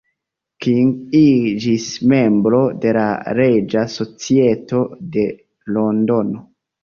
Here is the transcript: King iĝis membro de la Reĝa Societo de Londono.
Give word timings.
King 0.65 0.93
iĝis 1.17 1.83
membro 2.13 2.61
de 2.85 2.93
la 2.97 3.03
Reĝa 3.39 3.83
Societo 3.97 4.81
de 5.17 5.27
Londono. 5.77 6.43